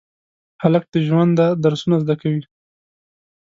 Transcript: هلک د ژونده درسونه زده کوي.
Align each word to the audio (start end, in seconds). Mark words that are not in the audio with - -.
هلک 0.61 0.83
د 0.93 0.95
ژونده 1.07 1.47
درسونه 1.63 1.95
زده 2.03 2.15
کوي. 2.21 2.43